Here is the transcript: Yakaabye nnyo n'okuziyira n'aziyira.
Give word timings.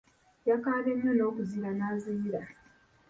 Yakaabye 0.49 0.93
nnyo 0.95 1.11
n'okuziyira 1.15 1.69
n'aziyira. 1.77 2.41